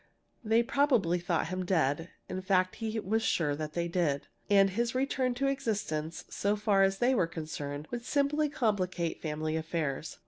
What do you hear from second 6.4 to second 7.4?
far as they were